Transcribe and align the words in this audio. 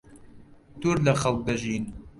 دوور 0.79 0.97
لەخەڵک 1.05 1.39
دەژین. 1.47 1.83